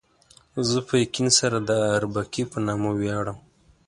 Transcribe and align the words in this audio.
زه 0.69 0.79
په 0.87 0.93
یقین 1.03 1.27
سره 1.39 1.57
د 1.69 1.71
اربکي 1.97 2.43
په 2.51 2.57
نامه 2.67 2.89
ویاړم. 2.99 3.37